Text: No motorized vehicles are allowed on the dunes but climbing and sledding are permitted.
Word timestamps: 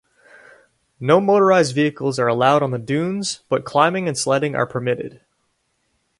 No 0.99 1.21
motorized 1.21 1.75
vehicles 1.75 2.17
are 2.17 2.25
allowed 2.25 2.63
on 2.63 2.71
the 2.71 2.79
dunes 2.79 3.41
but 3.49 3.65
climbing 3.65 4.07
and 4.07 4.17
sledding 4.17 4.55
are 4.55 4.65
permitted. 4.65 5.21